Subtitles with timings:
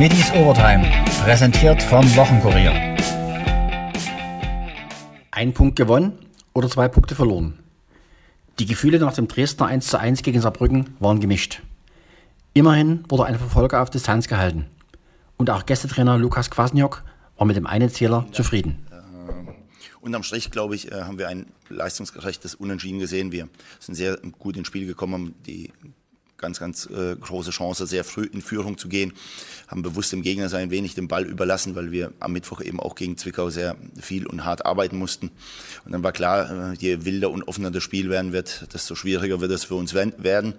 [0.00, 0.90] Middies Overtime,
[1.24, 2.72] präsentiert vom Wochenkurier.
[5.30, 6.18] Ein Punkt gewonnen
[6.54, 7.58] oder zwei Punkte verloren.
[8.58, 11.60] Die Gefühle nach dem Dresdner 1:1 gegen Saarbrücken waren gemischt.
[12.54, 14.64] Immerhin wurde ein Verfolger auf Distanz gehalten.
[15.36, 17.04] Und auch Gästetrainer Lukas Kwasniok
[17.36, 18.78] war mit dem einen Zähler zufrieden.
[20.00, 23.32] Unterm Strich, glaube ich, äh, haben wir ein leistungsgerechtes Unentschieden gesehen.
[23.32, 25.70] Wir sind sehr gut ins Spiel gekommen, haben die
[26.40, 29.12] ganz, ganz äh, große Chance, sehr früh in Führung zu gehen.
[29.68, 32.94] Haben bewusst dem Gegner ein wenig den Ball überlassen, weil wir am Mittwoch eben auch
[32.94, 35.30] gegen Zwickau sehr viel und hart arbeiten mussten.
[35.84, 39.40] Und dann war klar, äh, je wilder und offener das Spiel werden wird, desto schwieriger
[39.40, 40.54] wird es für uns werden.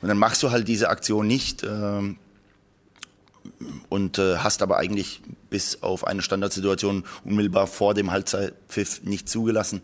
[0.00, 1.62] Und dann machst du halt diese Aktion nicht.
[1.62, 2.14] Äh,
[3.88, 9.82] und äh, hast aber eigentlich bis auf eine Standardsituation unmittelbar vor dem Halbzeitpfiff nicht zugelassen.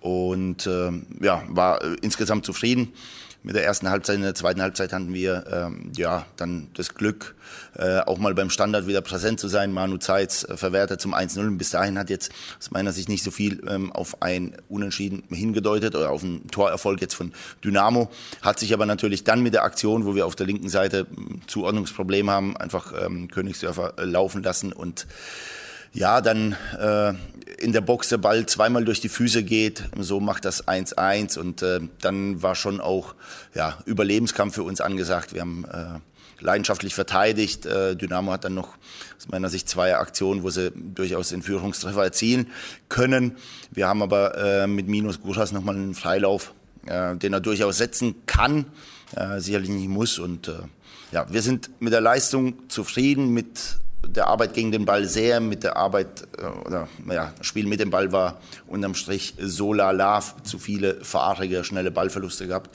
[0.00, 0.90] Und äh,
[1.20, 2.92] ja, war äh, insgesamt zufrieden
[3.42, 4.16] mit der ersten Halbzeit.
[4.16, 7.34] In der zweiten Halbzeit hatten wir ähm, ja dann das Glück,
[7.76, 9.72] äh, auch mal beim Standard wieder präsent zu sein.
[9.72, 11.56] Manu Zeitz äh, verwertet zum 1-0.
[11.56, 15.94] Bis dahin hat jetzt aus meiner Sicht nicht so viel ähm, auf ein Unentschieden hingedeutet
[15.94, 17.32] oder auf einen Torerfolg jetzt von
[17.64, 18.10] Dynamo.
[18.42, 21.42] Hat sich aber natürlich dann mit der Aktion, wo wir auf der linken Seite hm,
[21.46, 25.06] Zuordnungsproblem haben, einfach ähm, Königsdörfer äh, laufen lassen und
[25.92, 27.14] ja, dann äh,
[27.58, 31.62] in der Box der Ball zweimal durch die Füße geht, so macht das 1-1 und
[31.62, 33.14] äh, dann war schon auch
[33.54, 35.34] ja, Überlebenskampf für uns angesagt.
[35.34, 36.00] Wir haben äh,
[36.42, 37.66] leidenschaftlich verteidigt.
[37.66, 38.76] Äh, Dynamo hat dann noch
[39.16, 42.48] aus meiner Sicht zwei Aktionen, wo sie durchaus den Führungstreffer erzielen
[42.88, 43.36] können.
[43.70, 46.52] Wir haben aber äh, mit Minus Guras nochmal einen Freilauf,
[46.86, 48.66] äh, den er durchaus setzen kann,
[49.14, 50.54] äh, sicherlich nicht muss und äh,
[51.12, 55.64] ja, wir sind mit der Leistung zufrieden, mit der Arbeit gegen den Ball sehr, mit
[55.64, 60.22] der Arbeit, äh, oder naja, das Spiel mit dem Ball war unterm Strich so lala,
[60.42, 62.70] zu viele fahrige, schnelle Ballverluste gehabt.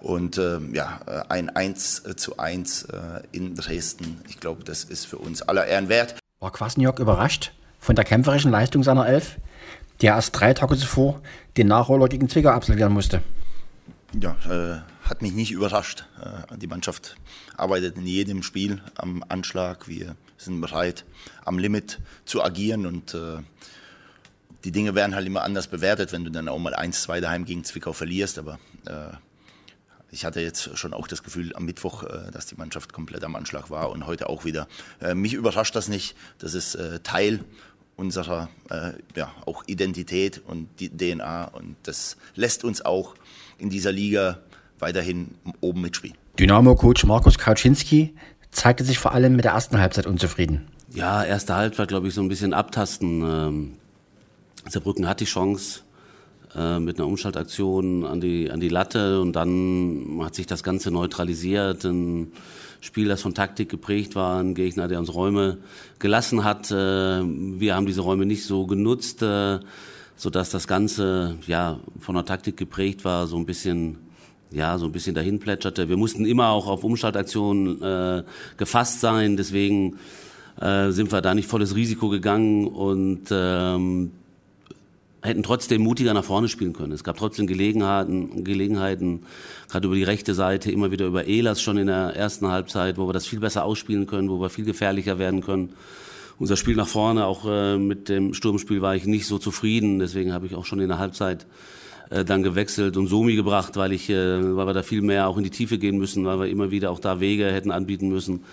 [0.00, 2.98] Und äh, ja, ein 1 zu 1 äh,
[3.32, 6.16] in Dresden, ich glaube, das ist für uns aller Ehren wert.
[6.38, 9.36] War Kwasniok überrascht von der kämpferischen Leistung seiner Elf,
[10.02, 11.20] der erst drei Tage zuvor
[11.56, 13.22] den Nachholer gegen Zwickau absolvieren musste?
[14.20, 16.04] Ja, äh, hat mich nicht überrascht.
[16.20, 17.16] Äh, die Mannschaft
[17.56, 19.88] arbeitet in jedem Spiel am Anschlag.
[19.88, 21.04] Wir sind bereit,
[21.44, 23.38] am Limit zu agieren und äh,
[24.64, 27.62] die Dinge werden halt immer anders bewertet, wenn du dann auch mal 1-2 daheim gegen
[27.62, 28.38] Zwickau verlierst.
[28.38, 29.14] Aber äh,
[30.10, 33.36] ich hatte jetzt schon auch das Gefühl am Mittwoch, äh, dass die Mannschaft komplett am
[33.36, 34.66] Anschlag war und heute auch wieder.
[35.00, 36.16] Äh, mich überrascht das nicht.
[36.38, 37.44] Das ist äh, Teil
[37.96, 38.50] unserer
[39.14, 43.14] ja, auch Identität und DNA und das lässt uns auch
[43.56, 44.40] in dieser Liga
[44.78, 45.30] weiterhin
[45.62, 46.14] oben mitspielen.
[46.38, 48.14] Dynamo-Coach Markus Kauczynski
[48.56, 50.66] zeigte sich vor allem mit der ersten Halbzeit unzufrieden.
[50.92, 53.22] Ja, erste Halbzeit, glaube ich, so ein bisschen abtasten.
[53.22, 53.72] Ähm,
[54.68, 55.80] Saarbrücken hat die Chance
[56.54, 60.90] äh, mit einer Umschaltaktion an die, an die Latte und dann hat sich das Ganze
[60.90, 61.84] neutralisiert.
[61.84, 62.32] Ein
[62.80, 65.58] Spiel, das von Taktik geprägt war, ein Gegner, der uns Räume
[65.98, 66.70] gelassen hat.
[66.70, 69.60] Äh, wir haben diese Räume nicht so genutzt, äh,
[70.16, 73.98] sodass das Ganze ja von der Taktik geprägt war, so ein bisschen
[74.50, 75.88] ja, so ein bisschen dahin plätscherte.
[75.88, 78.22] Wir mussten immer auch auf Umschaltaktionen äh,
[78.56, 79.98] gefasst sein, deswegen
[80.60, 84.12] äh, sind wir da nicht volles Risiko gegangen und ähm,
[85.22, 86.92] hätten trotzdem mutiger nach vorne spielen können.
[86.92, 89.24] Es gab trotzdem Gelegenheiten, Gelegenheiten,
[89.68, 93.08] gerade über die rechte Seite, immer wieder über Elas schon in der ersten Halbzeit, wo
[93.08, 95.70] wir das viel besser ausspielen können, wo wir viel gefährlicher werden können.
[96.38, 100.32] Unser Spiel nach vorne, auch äh, mit dem Sturmspiel war ich nicht so zufrieden, deswegen
[100.32, 101.46] habe ich auch schon in der Halbzeit
[102.10, 105.36] äh, dann gewechselt und Somi gebracht, weil ich, äh, weil wir da viel mehr auch
[105.36, 108.44] in die Tiefe gehen müssen, weil wir immer wieder auch da Wege hätten anbieten müssen,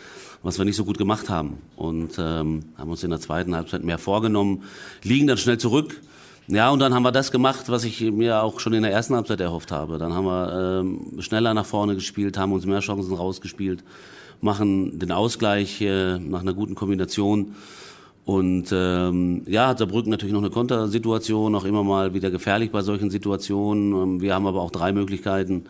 [0.41, 1.57] was wir nicht so gut gemacht haben.
[1.75, 4.63] Und ähm, haben uns in der zweiten Halbzeit mehr vorgenommen,
[5.03, 6.01] liegen dann schnell zurück.
[6.47, 9.15] Ja, und dann haben wir das gemacht, was ich mir auch schon in der ersten
[9.15, 9.97] Halbzeit erhofft habe.
[9.97, 13.83] Dann haben wir ähm, schneller nach vorne gespielt, haben uns mehr Chancen rausgespielt,
[14.41, 17.55] machen den Ausgleich äh, nach einer guten Kombination
[18.25, 22.81] und ähm, ja, hat Saarbrücken natürlich noch eine Kontersituation, auch immer mal wieder gefährlich bei
[22.81, 23.93] solchen Situationen.
[23.93, 25.65] Ähm, wir haben aber auch drei Möglichkeiten.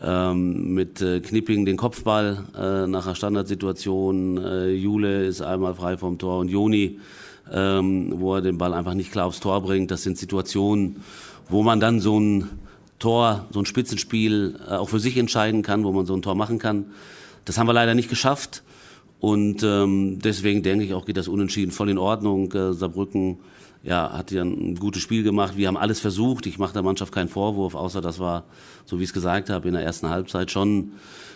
[0.00, 4.38] Ähm, mit äh, Knipping den Kopfball äh, nach einer Standardsituation.
[4.38, 7.00] Äh, Jule ist einmal frei vom Tor und Joni,
[7.50, 9.90] ähm, wo er den Ball einfach nicht klar aufs Tor bringt.
[9.90, 11.02] Das sind Situationen,
[11.48, 12.48] wo man dann so ein
[13.00, 16.34] Tor, so ein Spitzenspiel äh, auch für sich entscheiden kann, wo man so ein Tor
[16.34, 16.86] machen kann.
[17.44, 18.62] Das haben wir leider nicht geschafft.
[19.20, 22.52] Und ähm, deswegen denke ich auch, geht das Unentschieden voll in Ordnung.
[22.52, 23.38] Äh, Saarbrücken
[23.82, 25.56] ja, hat ja ein gutes Spiel gemacht.
[25.56, 26.46] Wir haben alles versucht.
[26.46, 28.44] Ich mache der Mannschaft keinen Vorwurf, außer das war,
[28.84, 30.92] so wie ich es gesagt habe, in der ersten Halbzeit schon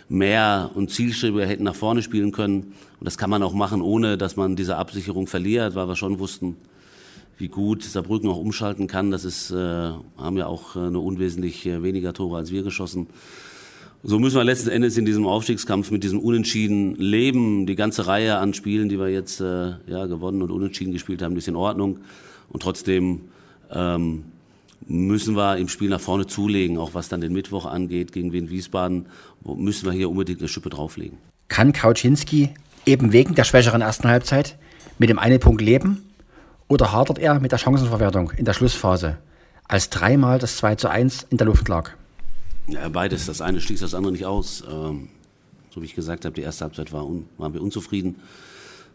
[0.09, 2.75] mehr und zielstrebiger hätten nach vorne spielen können.
[2.99, 6.19] Und das kann man auch machen, ohne dass man diese Absicherung verliert, weil wir schon
[6.19, 6.57] wussten,
[7.39, 9.11] wie gut Saarbrücken auch umschalten kann.
[9.11, 13.09] Das ist, äh, haben ja auch äh, nur unwesentlich äh, weniger Tore als wir geschossen.
[14.05, 17.67] So müssen wir letzten Endes in diesem Aufstiegskampf mit diesem Unentschieden leben.
[17.67, 21.37] Die ganze Reihe an Spielen, die wir jetzt äh, ja, gewonnen und unentschieden gespielt haben,
[21.37, 22.01] ist in Ordnung.
[22.49, 23.23] Und trotzdem
[23.71, 24.25] ähm,
[24.87, 28.51] müssen wir im Spiel nach vorne zulegen, auch was dann den Mittwoch angeht gegen Wien
[28.51, 29.07] Wiesbaden,
[29.45, 31.19] müssen wir hier unbedingt eine Schippe drauflegen.
[31.49, 32.51] Kann Kauczynski
[32.87, 34.57] eben wegen der schwächeren ersten Halbzeit
[34.99, 36.03] mit dem einen Punkt leben
[36.69, 39.19] oder hadert er mit der Chancenverwertung in der Schlussphase,
[39.69, 41.91] als dreimal das 2 zu 1 in der Luft lag?
[42.69, 43.27] Ja, beides.
[43.27, 44.63] Das eine schließt das andere nicht aus.
[44.71, 45.09] Ähm,
[45.71, 47.07] so wie ich gesagt habe, die erste Halbzeit war
[47.39, 48.17] waren wir unzufrieden,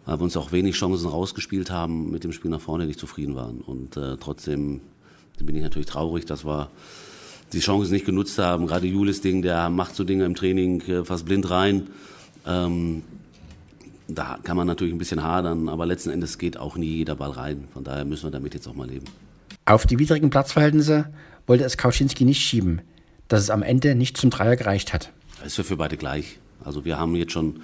[0.06, 3.36] weil wir uns auch wenig Chancen rausgespielt haben, mit dem Spiel nach vorne nicht zufrieden
[3.36, 3.62] waren.
[3.62, 4.81] Und äh, trotzdem
[5.40, 6.69] bin ich natürlich traurig, dass wir
[7.54, 8.68] die Chance nicht genutzt haben.
[8.68, 11.88] Gerade Julis Ding, der macht so Dinge im Training äh, fast blind rein.
[12.46, 13.04] Ähm,
[14.08, 17.31] da kann man natürlich ein bisschen hadern, aber letzten Endes geht auch nie jeder Ball
[17.31, 17.68] rein.
[17.74, 19.06] Von daher müssen wir damit jetzt auch mal leben.
[19.66, 21.10] Auf die widrigen Platzverhältnisse
[21.46, 22.81] wollte es Kauschinski nicht schieben,
[23.28, 25.12] dass es am Ende nicht zum Dreier gereicht hat.
[25.46, 26.40] Es ist für beide gleich.
[26.64, 27.62] Also wir haben jetzt schon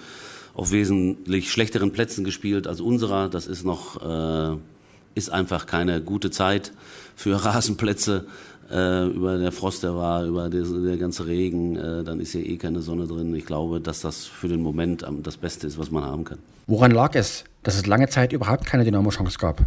[0.54, 3.30] auf wesentlich schlechteren Plätzen gespielt als unserer.
[3.30, 4.57] Das ist noch äh,
[5.15, 6.71] ist einfach keine gute Zeit
[7.15, 8.25] für Rasenplätze
[8.71, 12.45] äh, über der Frost, der war, über der, der ganze Regen, äh, dann ist hier
[12.45, 13.33] eh keine Sonne drin.
[13.36, 16.39] Ich glaube, dass das für den Moment das Beste ist, was man haben kann.
[16.68, 19.65] Woran lag es, dass es lange Zeit überhaupt keine Dynamo-Chance gab?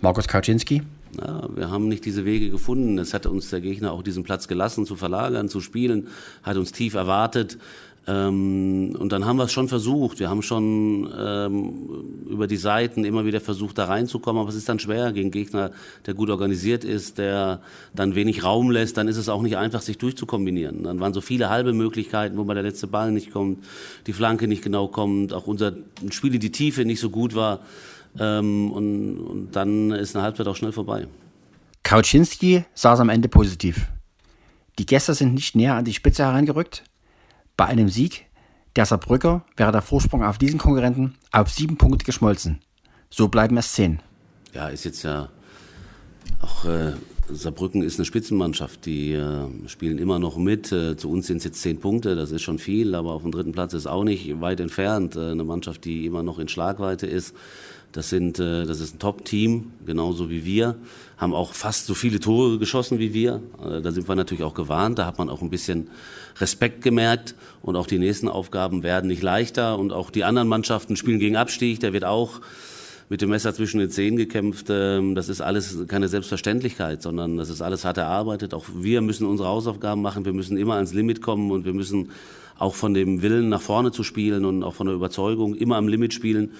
[0.00, 0.82] Markus Kauczynski?
[1.18, 2.98] Ja, wir haben nicht diese Wege gefunden.
[2.98, 6.08] Es hat uns der Gegner auch diesen Platz gelassen, zu verlagern, zu spielen,
[6.42, 7.58] hat uns tief erwartet.
[8.06, 10.20] Ähm, und dann haben wir es schon versucht.
[10.20, 14.40] Wir haben schon ähm, über die Seiten immer wieder versucht, da reinzukommen.
[14.40, 15.70] Aber es ist dann schwer gegen Gegner,
[16.06, 17.60] der gut organisiert ist, der
[17.94, 18.96] dann wenig Raum lässt.
[18.96, 20.84] Dann ist es auch nicht einfach, sich durchzukombinieren.
[20.84, 23.64] Dann waren so viele halbe Möglichkeiten, wo mal der letzte Ball nicht kommt,
[24.06, 25.74] die Flanke nicht genau kommt, auch unser
[26.10, 27.60] Spiel in die Tiefe nicht so gut war.
[28.18, 31.06] Ähm, und, und dann ist eine Halbzeit auch schnell vorbei.
[31.82, 33.86] Kauczynski sah es am Ende positiv.
[34.78, 36.84] Die Gäste sind nicht näher an die Spitze herangerückt.
[37.56, 38.26] Bei einem Sieg
[38.76, 42.60] der Saarbrücker wäre der Vorsprung auf diesen Konkurrenten auf sieben Punkte geschmolzen.
[43.10, 44.00] So bleiben es zehn.
[44.54, 45.28] Ja, ist jetzt ja
[46.40, 46.92] auch äh,
[47.32, 50.72] Saarbrücken ist eine Spitzenmannschaft, die äh, spielen immer noch mit.
[50.72, 53.30] Äh, zu uns sind es jetzt zehn Punkte, das ist schon viel, aber auf dem
[53.30, 55.16] dritten Platz ist auch nicht weit entfernt.
[55.16, 57.34] Äh, eine Mannschaft, die immer noch in Schlagweite ist.
[57.92, 60.76] Das, sind, äh, das ist ein Top-Team, genauso wie wir.
[61.16, 63.42] Haben auch fast so viele Tore geschossen wie wir.
[63.64, 64.98] Äh, da sind wir natürlich auch gewarnt.
[64.98, 65.88] Da hat man auch ein bisschen
[66.38, 67.34] Respekt gemerkt.
[67.62, 69.78] Und auch die nächsten Aufgaben werden nicht leichter.
[69.78, 71.80] Und auch die anderen Mannschaften spielen gegen Abstieg.
[71.80, 72.40] Der wird auch
[73.08, 74.68] mit dem Messer zwischen den Zehen gekämpft.
[74.70, 78.54] Ähm, das ist alles keine Selbstverständlichkeit, sondern das ist alles hart erarbeitet.
[78.54, 80.24] Auch wir müssen unsere Hausaufgaben machen.
[80.24, 82.10] Wir müssen immer ans Limit kommen und wir müssen
[82.56, 85.88] auch von dem Willen nach vorne zu spielen und auch von der Überzeugung immer am
[85.88, 86.52] Limit spielen.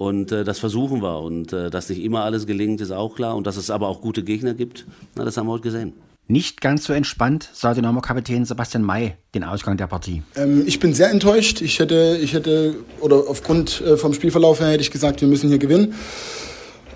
[0.00, 1.20] Und äh, das versuchen wir.
[1.20, 3.36] Und äh, dass nicht immer alles gelingt, ist auch klar.
[3.36, 5.92] Und dass es aber auch gute Gegner gibt, na, das haben wir heute gesehen.
[6.26, 10.22] Nicht ganz so entspannt sah Dynamo-Kapitän Sebastian May den Ausgang der Partie.
[10.36, 11.60] Ähm, ich bin sehr enttäuscht.
[11.60, 15.50] Ich hätte, ich hätte, oder aufgrund äh, vom Spielverlauf her hätte ich gesagt, wir müssen
[15.50, 15.92] hier gewinnen.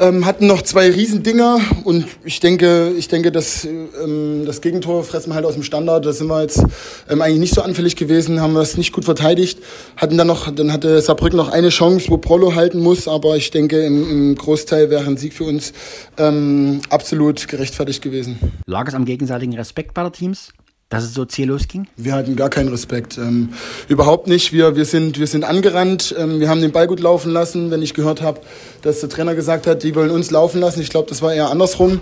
[0.00, 5.31] Ähm, hatten noch zwei Riesendinger und ich denke, ich denke, dass ähm, das Gegentor fressen
[5.31, 6.05] wir halt aus dem Standard.
[6.05, 6.64] Da sind wir jetzt
[7.08, 9.61] ähm, eigentlich nicht so anfällig gewesen, haben wir es nicht gut verteidigt.
[9.96, 13.52] Hatten dann noch, dann hatte Saarbrücken noch eine Chance, wo Prollo halten muss, aber ich
[13.52, 15.73] denke, im, im Großteil wäre ein Sieg für uns
[16.19, 18.38] ähm, absolut gerechtfertigt gewesen.
[18.67, 20.52] Lag es am gegenseitigen Respekt beider Teams?
[20.94, 21.86] Dass es so ziellos ging?
[21.96, 23.19] Wir hatten gar keinen Respekt.
[23.19, 23.51] Ähm,
[23.89, 24.53] überhaupt nicht.
[24.53, 26.15] Wir, wir, sind, wir sind angerannt.
[26.19, 27.70] Ähm, wir haben den Ball gut laufen lassen.
[27.70, 28.41] Wenn ich gehört habe,
[28.82, 30.81] dass der Trainer gesagt hat, die wollen uns laufen lassen.
[30.81, 32.01] Ich glaube, das war eher andersrum.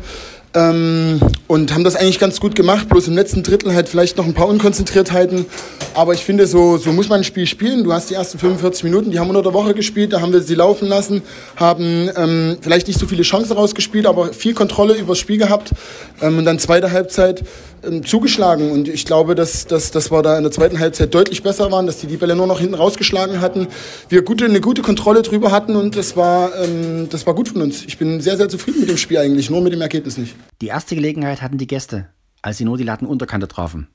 [0.54, 4.26] Ähm, und haben das eigentlich ganz gut gemacht, bloß im letzten Drittel halt vielleicht noch
[4.26, 5.46] ein paar Unkonzentriertheiten.
[5.94, 7.84] Aber ich finde, so, so muss man ein Spiel spielen.
[7.84, 10.40] Du hast die ersten 45 Minuten, die haben unter der Woche gespielt, da haben wir
[10.40, 11.22] sie laufen lassen,
[11.56, 15.72] haben ähm, vielleicht nicht so viele Chancen rausgespielt, aber viel Kontrolle übers Spiel gehabt.
[16.20, 17.44] Ähm, und dann zweite Halbzeit
[17.82, 18.70] ähm, zugeschlagen.
[18.70, 21.86] Und ich glaube, dass, dass, dass wir da in der zweiten Halbzeit deutlich besser waren,
[21.86, 23.68] dass die die Bälle nur noch hinten rausgeschlagen hatten.
[24.08, 27.62] Wir gute, eine gute Kontrolle drüber hatten und das war, ähm, das war gut von
[27.62, 27.84] uns.
[27.86, 30.34] Ich bin sehr, sehr zufrieden mit dem Spiel eigentlich, nur mit dem Ergebnis nicht.
[30.60, 32.08] Die erste Gelegenheit hatten die Gäste,
[32.40, 33.88] als sie nur die Lattenunterkante trafen.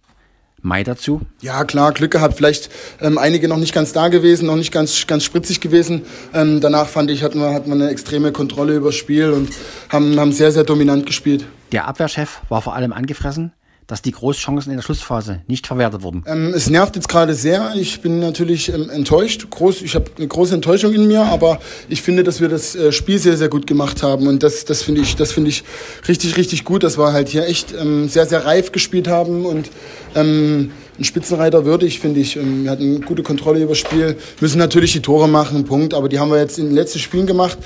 [0.62, 1.22] Mai dazu?
[1.42, 2.36] Ja, klar, Glück gehabt.
[2.36, 6.04] Vielleicht ähm, einige noch nicht ganz da gewesen, noch nicht ganz, ganz spritzig gewesen.
[6.34, 9.50] Ähm, danach fand ich, hatten wir, hatten wir eine extreme Kontrolle über das Spiel und
[9.90, 11.46] haben, haben sehr, sehr dominant gespielt.
[11.72, 13.52] Der Abwehrchef war vor allem angefressen
[13.88, 16.24] dass die Großchancen in der Schlussphase nicht verwertet wurden?
[16.28, 17.74] Ähm, es nervt jetzt gerade sehr.
[17.76, 19.50] Ich bin natürlich ähm, enttäuscht.
[19.50, 22.92] Groß, ich habe eine große Enttäuschung in mir, aber ich finde, dass wir das äh,
[22.92, 24.28] Spiel sehr, sehr gut gemacht haben.
[24.28, 25.64] Und das, das finde ich, das finde ich
[26.08, 29.70] richtig, richtig gut, dass wir halt hier echt ähm, sehr, sehr reif gespielt haben und
[30.16, 32.36] ähm, ein Spitzenreiter würdig, finde ich.
[32.36, 34.18] Ähm, wir hatten gute Kontrolle über das Spiel.
[34.42, 35.94] Müssen natürlich die Tore machen, Punkt.
[35.94, 37.58] Aber die haben wir jetzt in den letzten Spielen gemacht.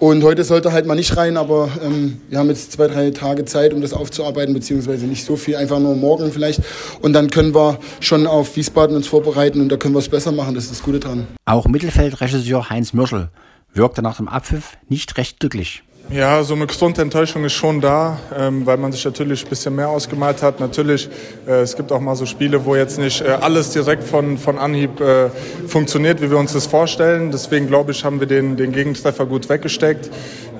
[0.00, 3.44] Und heute sollte halt mal nicht rein, aber ähm, wir haben jetzt zwei, drei Tage
[3.44, 6.62] Zeit, um das aufzuarbeiten, beziehungsweise nicht so viel, einfach nur morgen vielleicht.
[7.02, 10.32] Und dann können wir schon auf Wiesbaden uns vorbereiten und da können wir es besser
[10.32, 10.54] machen.
[10.54, 11.26] Das ist das Gute dran.
[11.44, 13.28] Auch Mittelfeldregisseur Heinz Mürschel
[13.74, 15.82] wirkte nach dem Abpfiff nicht recht glücklich.
[16.12, 19.76] Ja, so eine gesunde Enttäuschung ist schon da, ähm, weil man sich natürlich ein bisschen
[19.76, 20.58] mehr ausgemalt hat.
[20.58, 21.08] Natürlich,
[21.46, 24.58] äh, es gibt auch mal so Spiele, wo jetzt nicht äh, alles direkt von, von
[24.58, 25.30] Anhieb äh,
[25.68, 27.30] funktioniert, wie wir uns das vorstellen.
[27.30, 30.10] Deswegen glaube ich, haben wir den, den Gegentreffer gut weggesteckt,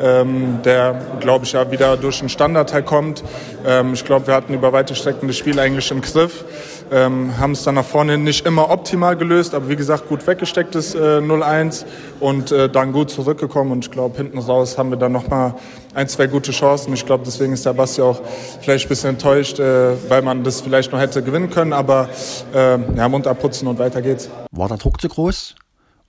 [0.01, 3.25] ähm, der, glaube ich, ja wieder durch den Standardteil kommt.
[3.67, 6.45] Ähm, ich glaube, wir hatten über weite Strecken das Spiel eigentlich im Griff
[6.91, 10.95] ähm, haben es dann nach vorne nicht immer optimal gelöst, aber wie gesagt, gut weggestecktes
[10.95, 11.85] äh, 0-1
[12.21, 13.73] und äh, dann gut zurückgekommen.
[13.73, 15.55] Und ich glaube, hinten raus haben wir dann nochmal
[15.95, 16.93] ein, zwei gute Chancen.
[16.95, 18.21] Ich glaube, deswegen ist der Basti auch
[18.61, 21.73] vielleicht ein bisschen enttäuscht, äh, weil man das vielleicht noch hätte gewinnen können.
[21.73, 22.09] Aber
[22.55, 24.29] äh, ja, Mund abputzen und weiter geht's.
[24.51, 25.55] War der Druck zu groß?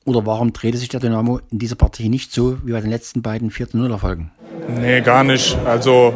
[0.05, 3.21] Oder warum drehte sich der Dynamo in dieser Partie nicht so wie bei den letzten
[3.21, 4.31] beiden 4-0-Erfolgen?
[4.79, 5.55] Nee, gar nicht.
[5.65, 6.15] Also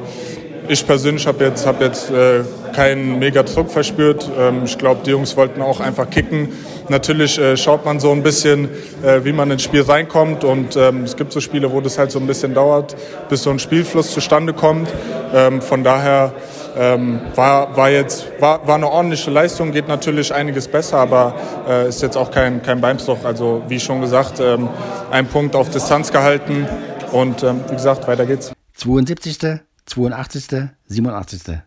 [0.68, 2.42] ich persönlich habe jetzt, hab jetzt äh,
[2.74, 4.30] keinen mega Druck verspürt.
[4.38, 6.50] Ähm, ich glaube, die Jungs wollten auch einfach kicken.
[6.90, 8.70] Natürlich äh, schaut man so ein bisschen,
[9.04, 10.44] äh, wie man ins Spiel reinkommt.
[10.44, 12.96] Und ähm, es gibt so Spiele, wo das halt so ein bisschen dauert,
[13.30, 14.90] bis so ein Spielfluss zustande kommt.
[15.34, 16.34] Ähm, von daher
[16.78, 21.36] ähm, war, war jetzt war, war eine ordentliche Leistung, geht natürlich einiges besser, aber
[21.68, 23.24] äh, ist jetzt auch kein, kein Beinbruch.
[23.24, 24.70] Also wie schon gesagt, ähm,
[25.12, 26.68] ein Punkt auf Distanz gehalten
[27.12, 28.52] und ähm, wie gesagt, weiter geht's.
[28.76, 29.62] 72.
[29.86, 31.60] 82., 87.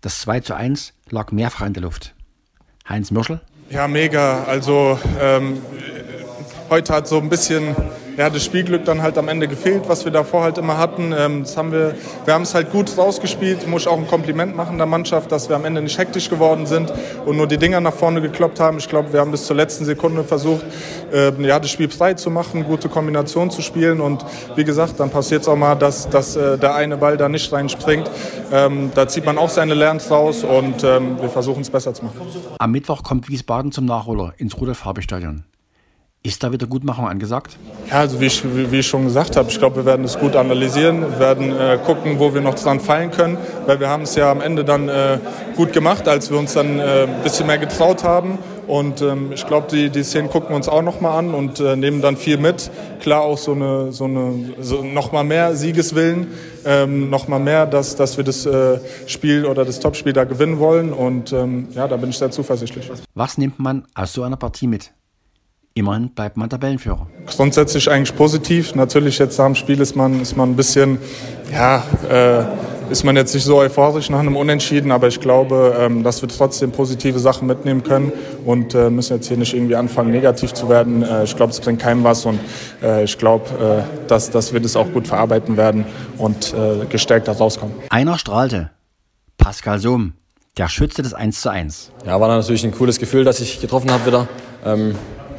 [0.00, 2.14] Das 2 zu 1 lag mehrfach in der Luft.
[2.88, 3.40] Heinz Mürschel?
[3.70, 4.44] Ja, mega.
[4.44, 5.60] Also ähm,
[6.70, 7.76] heute hat so ein bisschen
[8.16, 11.14] ja, das Spielglück dann halt am Ende gefehlt, was wir davor halt immer hatten.
[11.16, 13.66] Ähm, das haben wir wir haben es halt gut rausgespielt.
[13.66, 16.66] Muss ich auch ein Kompliment machen der Mannschaft, dass wir am Ende nicht hektisch geworden
[16.66, 16.92] sind
[17.26, 18.78] und nur die Dinger nach vorne gekloppt haben.
[18.78, 20.64] Ich glaube, wir haben bis zur letzten Sekunde versucht,
[21.12, 24.00] äh, ja, das Spiel frei zu machen, gute Kombinationen zu spielen.
[24.00, 24.24] Und
[24.56, 27.52] wie gesagt, dann passiert es auch mal, dass, dass äh, der eine Ball da nicht
[27.52, 28.10] reinspringt.
[28.52, 32.04] Ähm, da zieht man auch seine Lerns raus und ähm, wir versuchen es besser zu
[32.04, 32.20] machen.
[32.58, 35.44] Am Mittwoch kommt Wiesbaden zum Nachholer ins Rudolf-Habe-Stadion.
[36.22, 37.56] Ist da Wiedergutmachung angesagt?
[37.88, 40.36] Ja, also wie ich, wie ich schon gesagt habe, ich glaube, wir werden es gut
[40.36, 44.16] analysieren, wir werden äh, gucken, wo wir noch dran fallen können, weil wir haben es
[44.16, 45.18] ja am Ende dann äh,
[45.56, 48.38] gut gemacht, als wir uns dann äh, ein bisschen mehr getraut haben.
[48.66, 51.74] Und ähm, ich glaube, die, die Szenen gucken wir uns auch nochmal an und äh,
[51.74, 52.70] nehmen dann viel mit.
[53.00, 56.26] Klar auch so eine, so eine so nochmal mehr Siegeswillen,
[56.66, 60.92] ähm, nochmal mehr, dass, dass wir das äh, Spiel oder das Topspiel da gewinnen wollen.
[60.92, 62.90] Und ähm, ja, da bin ich sehr zuversichtlich.
[63.14, 64.92] Was nimmt man aus so einer Partie mit?
[65.74, 67.06] Immerhin bleibt man Tabellenführer.
[67.26, 68.74] Grundsätzlich eigentlich positiv.
[68.74, 70.98] Natürlich jetzt nach dem Spiel ist man, ist man ein bisschen,
[71.52, 72.44] ja, äh,
[72.90, 76.28] ist man jetzt nicht so euphorisch nach einem Unentschieden, aber ich glaube, ähm, dass wir
[76.28, 78.12] trotzdem positive Sachen mitnehmen können
[78.44, 81.04] und äh, müssen jetzt hier nicht irgendwie anfangen, negativ zu werden.
[81.04, 82.40] Äh, ich glaube, es bringt keinem was und
[82.82, 85.84] äh, ich glaube, äh, dass, dass wir das auch gut verarbeiten werden
[86.18, 87.76] und äh, gestärkt da rauskommen.
[87.90, 88.70] Einer strahlte.
[89.38, 90.14] Pascal Sohm,
[90.58, 91.92] der Schütze des 1 zu 1.
[92.04, 94.28] Ja, war natürlich ein cooles Gefühl, dass ich getroffen habe wieder.
[94.66, 94.96] Ähm,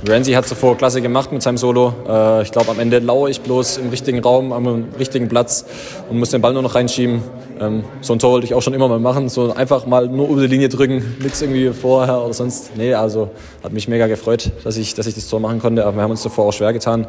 [0.08, 1.94] Ramsey hat zuvor klasse gemacht mit seinem Solo.
[2.10, 5.64] Äh, ich glaube, am Ende lauere ich bloß im richtigen Raum, am richtigen Platz
[6.10, 7.22] und muss den Ball nur noch reinschieben.
[7.60, 9.30] Ähm, so ein Tor wollte ich auch schon immer mal machen.
[9.30, 12.76] So einfach mal nur über die Linie drücken, nichts irgendwie vorher oder sonst.
[12.76, 13.30] Nee, also
[13.64, 15.86] hat mich mega gefreut, dass ich, dass ich das Tor machen konnte.
[15.86, 17.06] Aber wir haben uns davor auch schwer getan.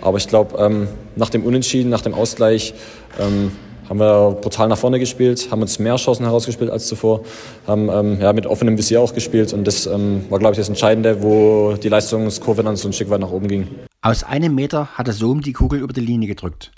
[0.00, 0.86] Aber ich glaube, ähm,
[1.16, 2.74] nach dem Unentschieden, nach dem Ausgleich,
[3.18, 3.50] ähm,
[3.88, 7.22] haben wir brutal nach vorne gespielt, haben uns mehr Chancen herausgespielt als zuvor,
[7.66, 10.68] haben ähm, ja, mit offenem Visier auch gespielt und das ähm, war, glaube ich, das
[10.68, 13.68] Entscheidende, wo die Leistungskurve dann so ein Stück weit nach oben ging.
[14.02, 16.72] Aus einem Meter hatte Sohm die Kugel über die Linie gedrückt.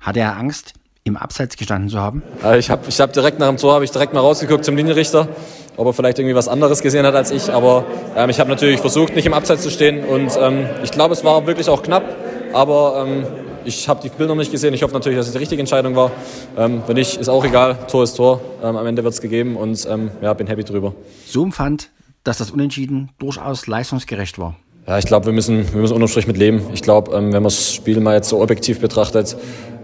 [0.00, 2.22] Hatte er Angst, im Abseits gestanden zu haben?
[2.44, 4.76] Äh, ich habe ich hab direkt nach dem Tor habe ich direkt mal rausgeguckt zum
[4.76, 5.28] Linienrichter,
[5.76, 7.84] ob er vielleicht irgendwie was anderes gesehen hat als ich, aber
[8.16, 11.24] ähm, ich habe natürlich versucht, nicht im Abseits zu stehen und ähm, ich glaube, es
[11.24, 12.04] war wirklich auch knapp,
[12.52, 13.26] aber ähm,
[13.64, 14.74] ich habe die Bilder noch nicht gesehen.
[14.74, 16.10] Ich hoffe natürlich, dass es die richtige Entscheidung war.
[16.56, 17.78] Ähm, wenn nicht, ist auch egal.
[17.90, 18.40] Tor ist Tor.
[18.62, 20.94] Ähm, am Ende wird es gegeben und ähm, ja, bin happy drüber.
[21.26, 21.90] So empfand,
[22.24, 24.56] dass das Unentschieden durchaus leistungsgerecht war.
[24.86, 26.62] Ja, ich glaube, wir müssen, wir müssen unterm Strich mit leben.
[26.74, 29.36] Ich glaube, ähm, wenn man das Spiel mal jetzt so objektiv betrachtet,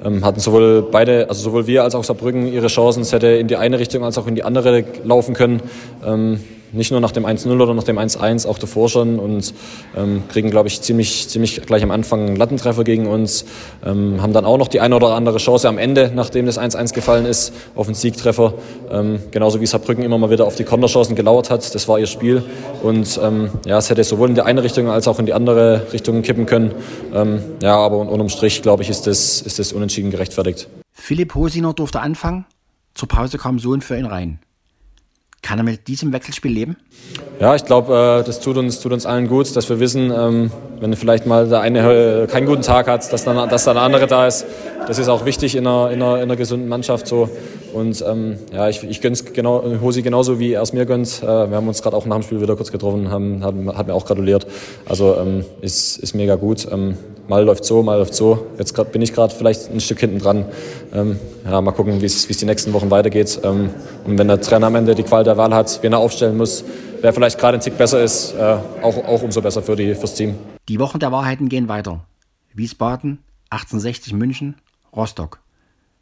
[0.04, 3.02] ähm, hatten sowohl beide, also sowohl wir als auch Saarbrücken ihre Chancen.
[3.02, 5.62] Es hätte in die eine Richtung als auch in die andere laufen können.
[6.72, 9.54] Nicht nur nach dem 1-0 oder nach dem 1-1, auch davor schon und
[9.96, 13.44] ähm, kriegen, glaube ich, ziemlich, ziemlich gleich am Anfang einen Lattentreffer gegen uns.
[13.84, 16.94] Ähm, haben dann auch noch die eine oder andere Chance am Ende, nachdem das 1-1
[16.94, 18.54] gefallen ist, auf einen Siegtreffer.
[18.90, 21.74] Ähm, genauso wie Saarbrücken immer mal wieder auf die Konterchancen gelauert hat.
[21.74, 22.42] Das war ihr Spiel.
[22.82, 25.86] Und ähm, ja, es hätte sowohl in die eine Richtung als auch in die andere
[25.92, 26.74] Richtung kippen können.
[27.14, 30.68] Ähm, ja, aber unterm Strich, glaube ich, ist das, ist das unentschieden gerechtfertigt.
[30.92, 32.44] Philipp Hosiner durfte anfangen.
[32.94, 34.40] Zur Pause kam Sohn für ihn rein.
[35.40, 36.76] Kann er mit diesem Wechselspiel leben?
[37.40, 40.50] Ja, ich glaube, äh, das tut uns, tut uns allen gut, dass wir wissen, ähm,
[40.80, 43.84] wenn vielleicht mal der eine äh, keinen guten Tag hat, dass dann, dass dann der
[43.84, 44.44] andere da ist.
[44.88, 47.30] Das ist auch wichtig in einer, in einer, in einer gesunden Mannschaft so.
[47.72, 51.22] Und ähm, ja, ich, ich gönn's genau, Hosi genauso wie er es mir gönnt.
[51.22, 53.86] Äh, wir haben uns gerade auch nach dem Spiel wieder kurz getroffen, haben, haben, hat
[53.86, 54.46] mir auch gratuliert.
[54.86, 56.66] Also ähm, ist, ist mega gut.
[56.70, 56.96] Ähm,
[57.28, 58.46] mal läuft so, mal läuft so.
[58.58, 60.46] Jetzt grad, bin ich gerade vielleicht ein Stück hinten dran.
[60.92, 63.40] Ähm, ja, mal gucken, wie es die nächsten Wochen weitergeht.
[63.44, 63.70] Ähm,
[64.04, 66.64] und wenn der Trainer am Ende die Qual der Wahl hat, wen er aufstellen muss,
[67.00, 70.14] wer vielleicht gerade ein Tick besser ist, äh, auch, auch umso besser für die, fürs
[70.14, 70.34] Team.
[70.68, 72.00] Die Wochen der Wahrheiten gehen weiter.
[72.54, 73.18] Wiesbaden,
[73.50, 74.56] 1860 München,
[74.94, 75.40] Rostock.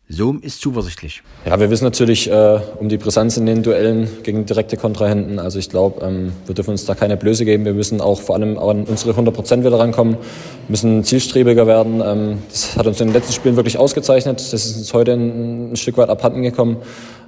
[0.09, 1.25] Sohm ist zuversichtlich.
[1.45, 5.41] Ja, wir wissen natürlich äh, um die Brisanz in den Duellen gegen direkte Kontrahenten.
[5.41, 7.65] Also ich glaube, ähm, wir dürfen uns da keine Blöße geben.
[7.65, 10.17] Wir müssen auch vor allem an unsere 100 Prozent wieder rankommen,
[10.69, 12.01] müssen zielstrebiger werden.
[12.05, 14.39] Ähm, das hat uns in den letzten Spielen wirklich ausgezeichnet.
[14.39, 16.77] Das ist uns heute ein, ein Stück weit abhanden gekommen.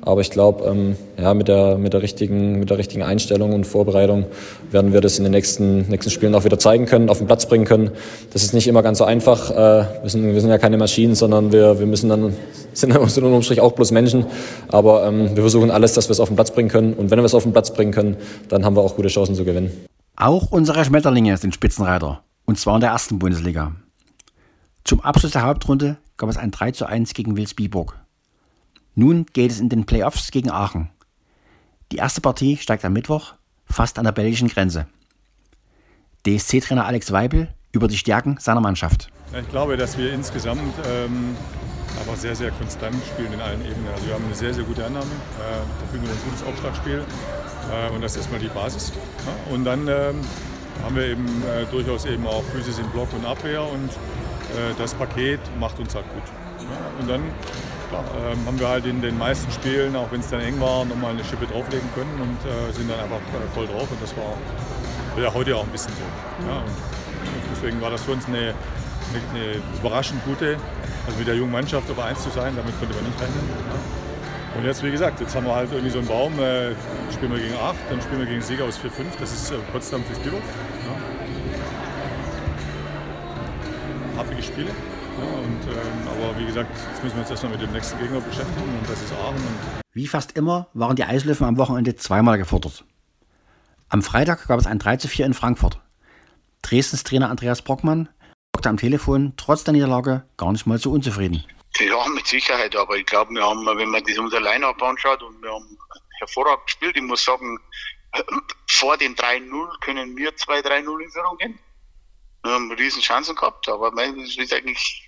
[0.09, 3.67] Aber ich glaube, ähm, ja, mit der, mit, der richtigen, mit der richtigen Einstellung und
[3.67, 4.25] Vorbereitung
[4.71, 7.45] werden wir das in den nächsten, nächsten Spielen auch wieder zeigen können, auf den Platz
[7.45, 7.91] bringen können.
[8.33, 9.51] Das ist nicht immer ganz so einfach.
[9.51, 12.35] Äh, wir, sind, wir sind ja keine Maschinen, sondern wir, wir müssen dann,
[12.73, 14.25] sind dann unter dem Strich auch bloß Menschen.
[14.69, 16.95] Aber ähm, wir versuchen alles, dass wir es auf den Platz bringen können.
[16.95, 18.17] Und wenn wir es auf den Platz bringen können,
[18.49, 19.71] dann haben wir auch gute Chancen zu gewinnen.
[20.17, 22.23] Auch unsere Schmetterlinge sind Spitzenreiter.
[22.47, 23.73] Und zwar in der ersten Bundesliga.
[24.85, 27.99] Zum Abschluss der Hauptrunde gab es ein 3 zu 1 gegen Wilsbiburg.
[28.99, 30.91] Nun geht es in den Playoffs gegen Aachen.
[31.93, 34.89] Die erste Partie steigt am Mittwoch, fast an der belgischen Grenze.
[36.27, 39.13] DSC-Trainer Alex Weibel über die Stärken seiner Mannschaft.
[39.41, 41.37] Ich glaube, dass wir insgesamt ähm,
[42.01, 43.87] einfach sehr, sehr konstant spielen in allen Ebenen.
[43.95, 47.05] Also wir haben eine sehr, sehr gute Annahme, äh, verfügen über ein gutes Aufschlagspiel
[47.71, 48.93] äh, und das ist erstmal die Basis.
[49.25, 49.55] Ja?
[49.55, 50.17] Und dann ähm,
[50.83, 54.93] haben wir eben äh, durchaus eben auch Physis im Block und Abwehr und äh, das
[54.95, 56.25] Paket macht uns halt gut.
[56.69, 57.01] Ja?
[57.01, 57.23] Und dann
[57.93, 61.13] ähm, haben wir halt in den meisten Spielen, auch wenn es dann eng war, nochmal
[61.13, 63.91] eine Schippe drauflegen können und äh, sind dann einfach äh, voll drauf.
[63.91, 64.37] Und das war
[65.21, 66.49] ja heute auch ein bisschen so.
[66.49, 66.67] Ja, und
[67.55, 68.55] deswegen war das für uns eine,
[69.35, 70.57] eine, überraschend gute,
[71.07, 73.49] also mit der jungen Mannschaft auf 1 zu sein, damit konnte man nicht rechnen.
[73.49, 74.59] Ja.
[74.59, 76.73] Und jetzt, wie gesagt, jetzt haben wir halt irgendwie so einen Baum, äh,
[77.13, 80.05] spielen wir gegen 8, dann spielen wir gegen Sieger aus 4-5, das ist äh, Potsdam
[80.05, 80.37] fürs Biber.
[80.37, 80.43] Ja.
[84.19, 84.71] Happige Spiele.
[85.19, 88.21] Ja, und, ähm, aber wie gesagt, jetzt müssen wir uns erstmal mit dem nächsten Gegner
[88.21, 89.83] beschäftigen und das ist Aachen.
[89.93, 92.85] wie fast immer waren die Eislöwen am Wochenende zweimal gefordert.
[93.89, 95.81] Am Freitag gab es ein 3 zu 4 in Frankfurt.
[96.63, 98.09] Dresdens Trainer Andreas Brockmann
[98.55, 101.45] wirkte am Telefon trotz der Niederlage gar nicht mal so unzufrieden.
[101.79, 105.41] Ja, mit Sicherheit, aber ich glaube, wir haben, wenn man das unser Line-Up anschaut und
[105.43, 105.79] wir haben
[106.19, 107.59] hervorragend gespielt, ich muss sagen,
[108.69, 111.59] vor dem 3-0 können wir 2-3-0 in Führung gehen.
[112.43, 115.08] Wir haben riesen Chancen gehabt, aber das ist eigentlich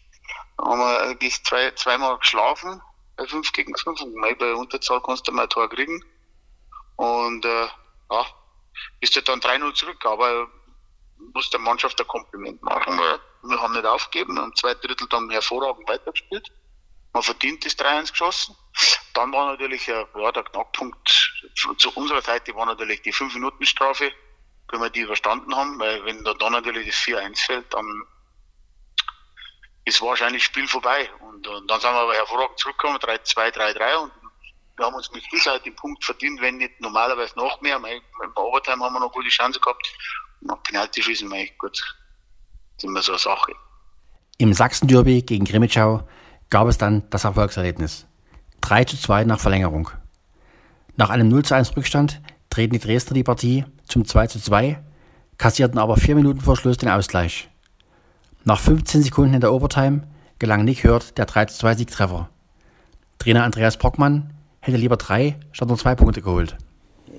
[0.63, 2.81] haben wir eigentlich zwei, zweimal geschlafen
[3.17, 6.03] bei 5 gegen 5 und bei Unterzahl kannst du mal ein Tor kriegen.
[6.97, 7.69] Und äh,
[8.11, 8.27] ja,
[9.01, 10.49] ist halt dann 3-0 zurück, aber
[11.35, 12.99] muss der Mannschaft ein Kompliment machen.
[13.43, 16.51] Wir haben nicht aufgegeben, im zweiten Drittel dann hervorragend weitergespielt.
[17.13, 18.57] Man verdient das 3-1 geschossen.
[19.15, 21.09] Dann war natürlich äh, ja, der Knackpunkt
[21.77, 24.13] zu unserer Seite war natürlich die 5-Minuten-Strafe,
[24.71, 27.87] wenn wir die überstanden haben, weil wenn da dann natürlich das 4-1 fällt, dann
[29.91, 31.09] ist wahrscheinlich Spiel vorbei.
[31.21, 34.13] Und, und dann sind wir aber hervorragend zurückgekommen, 3-2, 3-3 und
[34.77, 37.79] wir haben uns mit Sicherheit den Punkt verdient, wenn nicht normalerweise noch mehr.
[37.79, 38.01] Bei
[38.43, 39.87] Overtime haben wir noch gute Chance gehabt.
[40.41, 41.77] Nach Penalty schießen echt gut.
[41.77, 41.85] Das
[42.79, 43.53] ist immer so eine Sache.
[44.39, 46.09] Im Sachsen-Derby gegen Grimmitschau
[46.49, 48.07] gab es dann das Erfolgserlebnis.
[48.63, 49.91] 3 zu 2 nach Verlängerung.
[50.97, 54.83] Nach einem 0 zu 1 Rückstand drehten die Dresdner die Partie zum 2 zu 2,
[55.37, 57.50] kassierten aber vier Minuten vor Schluss den Ausgleich.
[58.43, 60.01] Nach 15 Sekunden in der Overtime
[60.39, 62.31] gelang Nick Hurt der 3-2 Siegtreffer.
[63.19, 66.57] Trainer Andreas Brockmann hätte lieber drei statt nur zwei Punkte geholt.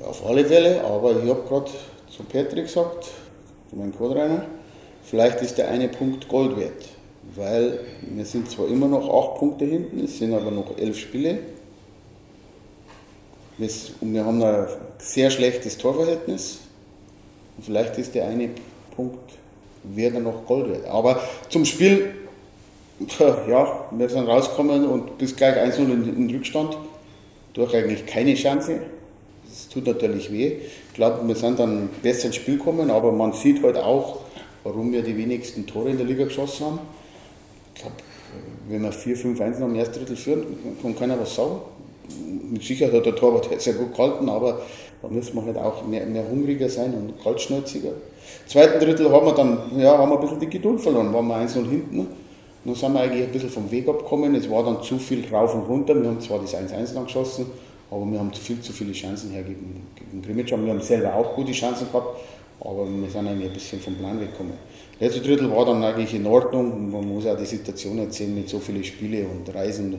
[0.03, 1.69] Auf alle Fälle, aber ich habe gerade
[2.09, 3.11] zu Patrick gesagt,
[3.69, 4.45] zu meinem Co-Trainer,
[5.03, 6.89] vielleicht ist der eine Punkt Gold wert.
[7.35, 11.37] Weil wir sind zwar immer noch acht Punkte hinten, es sind aber noch elf Spiele.
[13.59, 14.65] Und wir haben ein
[14.97, 16.61] sehr schlechtes Torverhältnis.
[17.57, 18.49] Und vielleicht ist der eine
[18.95, 19.37] Punkt
[19.83, 20.85] wäre noch Gold wert.
[20.87, 22.13] Aber zum Spiel,
[23.17, 26.77] ja, wir sind rausgekommen und bis gleich 1-0 in, in Rückstand.
[27.53, 28.79] Durch eigentlich keine Chance.
[29.49, 30.57] Das tut natürlich weh.
[30.89, 34.19] Ich glaube, wir sind dann besser ins Spiel gekommen, aber man sieht halt auch,
[34.63, 36.79] warum wir die wenigsten Tore in der Liga geschossen haben.
[37.75, 37.95] Ich glaube,
[38.69, 40.45] wenn wir 4-5-1 noch im ersten Drittel führen,
[40.81, 41.57] kann keiner was sagen.
[42.49, 44.61] Mit Sicherheit hat der Torwart sehr gut gehalten, aber
[45.01, 47.91] da müssen wir halt auch mehr, mehr hungriger sein und kaltschnäuziger
[48.51, 51.37] zweiten Drittel haben wir dann ja, haben wir ein bisschen die Geduld verloren, waren wir
[51.37, 52.07] 1-0 hinten.
[52.63, 54.35] Dann sind wir eigentlich ein bisschen vom Weg abgekommen.
[54.35, 55.99] Es war dann zu viel rauf und runter.
[55.99, 57.47] Wir haben zwar das 1-1 lang geschossen,
[57.89, 60.51] aber wir haben viel zu viele Chancen hergegeben gegen Grimmitsch.
[60.51, 62.19] Wir haben selber auch gute Chancen gehabt,
[62.59, 64.53] aber wir sind eigentlich ein bisschen vom Plan weggekommen.
[64.99, 66.91] Letzte Drittel war dann eigentlich in Ordnung.
[66.91, 69.95] Man muss auch die Situation erzählen mit so vielen Spielen und Reisen.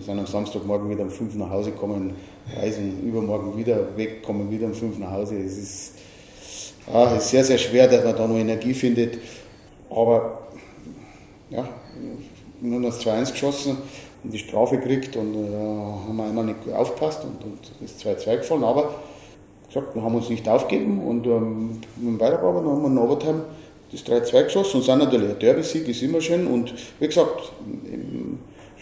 [0.00, 2.14] Sind am Samstagmorgen wieder um 5 nach Hause gekommen,
[2.54, 5.38] reisen übermorgen wieder weg, kommen wieder um 5 nach Hause.
[5.38, 5.92] Es ist,
[6.92, 9.18] ah, ist sehr, sehr schwer, dass man da noch Energie findet.
[9.88, 10.48] Aber
[11.50, 11.68] ja,
[12.60, 13.78] nur noch 2-1 geschossen
[14.22, 18.64] und die Strafe gekriegt und äh, haben einmal nicht aufgepasst und, und ist 2-2 gefallen.
[18.64, 18.94] Aber
[19.68, 23.42] gesagt, wir haben uns nicht aufgegeben und ähm, dem Weiterarbeiten haben wir in Overtime
[23.92, 26.46] das 3-2 geschossen und sind natürlich ein Derby-Sieg, ist immer schön.
[26.46, 27.52] Und wie gesagt,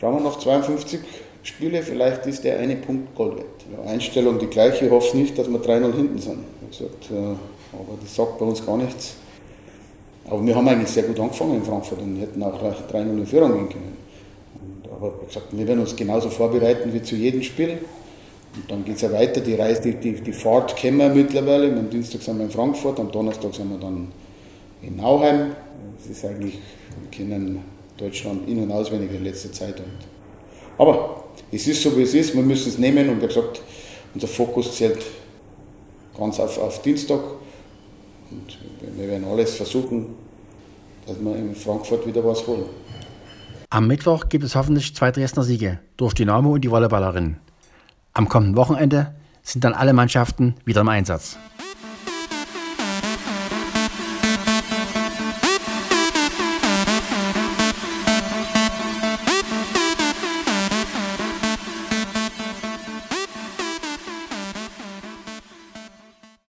[0.03, 0.99] schauen wir nach 52
[1.45, 3.47] Spiele, vielleicht ist der eine Punkt Gold wert.
[3.71, 6.39] Ja, Einstellung die gleiche, ich hoffe nicht, dass wir 3-0 hinten sind.
[6.69, 7.15] Gesagt, äh,
[7.73, 9.15] aber das sagt bei uns gar nichts.
[10.29, 13.53] Aber wir haben eigentlich sehr gut angefangen in Frankfurt und hätten auch 3-0 in Führung
[13.53, 13.97] gehen können.
[14.55, 17.79] Und, aber wie gesagt, wir werden uns genauso vorbereiten wie zu jedem Spiel.
[18.55, 21.69] Und dann geht es ja weiter, die Reise, die, die, die Fahrt kennen wir mittlerweile.
[21.69, 24.09] Am Dienstag sind wir in Frankfurt, am Donnerstag sind wir dann
[24.83, 25.53] in Nauheim.
[25.99, 26.59] Es ist eigentlich,
[27.01, 27.61] wir kennen
[27.97, 29.79] Deutschland in- und auswendig in letzter Zeit.
[29.79, 29.99] Und,
[30.79, 33.63] aber es ist so, wie es ist, wir müssen es nehmen und wie gesagt,
[34.15, 35.03] unser Fokus zählt
[36.17, 37.21] ganz auf, auf Dienstag.
[38.31, 38.59] Und
[38.97, 40.15] wir werden alles versuchen,
[41.07, 42.65] dass wir in Frankfurt wieder was holen.
[43.71, 47.39] Am Mittwoch gibt es hoffentlich zwei Dresdner Siege durch Dynamo und die Volleyballerin.
[48.13, 51.39] Am kommenden Wochenende sind dann alle Mannschaften wieder im Einsatz.